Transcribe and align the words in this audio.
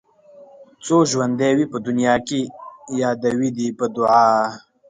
څو 0.83 0.97
ژوندي 1.11 1.51
وي 1.57 1.65
په 1.73 1.77
دنيا 1.87 2.15
کې 2.27 2.39
يادوي 3.01 3.49
دې 3.57 3.67
په 3.79 3.85
دعا 3.95 4.27